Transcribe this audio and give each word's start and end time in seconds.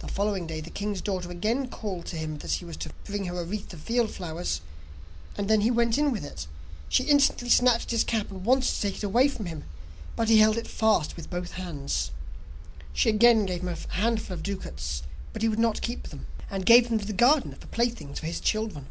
The 0.00 0.08
following 0.08 0.46
day 0.46 0.60
the 0.60 0.68
king's 0.68 1.00
daughter 1.00 1.30
again 1.30 1.68
called 1.70 2.04
to 2.08 2.16
him 2.18 2.36
that 2.40 2.50
he 2.50 2.66
was 2.66 2.76
to 2.76 2.90
bring 3.06 3.24
her 3.24 3.40
a 3.40 3.44
wreath 3.46 3.72
of 3.72 3.80
field 3.80 4.10
flowers, 4.10 4.60
and 5.38 5.48
then 5.48 5.62
he 5.62 5.70
went 5.70 5.96
in 5.96 6.12
with 6.12 6.26
it, 6.26 6.46
she 6.90 7.04
instantly 7.04 7.48
snatched 7.48 7.86
at 7.86 7.90
his 7.92 8.04
cap, 8.04 8.30
and 8.30 8.44
wanted 8.44 8.64
to 8.68 8.80
take 8.82 8.98
it 8.98 9.02
away 9.02 9.28
from 9.28 9.46
him, 9.46 9.64
but 10.14 10.28
he 10.28 10.40
held 10.40 10.58
it 10.58 10.68
fast 10.68 11.16
with 11.16 11.30
both 11.30 11.52
hands. 11.52 12.10
She 12.92 13.08
again 13.08 13.46
gave 13.46 13.62
him 13.62 13.68
a 13.68 13.94
handful 13.94 14.34
of 14.34 14.42
ducats, 14.42 15.04
but 15.32 15.40
he 15.40 15.48
would 15.48 15.58
not 15.58 15.80
keep 15.80 16.08
them, 16.08 16.26
and 16.50 16.66
gave 16.66 16.90
them 16.90 16.98
to 16.98 17.06
the 17.06 17.14
gardener 17.14 17.56
for 17.58 17.66
playthings 17.68 18.20
for 18.20 18.26
his 18.26 18.40
children. 18.40 18.88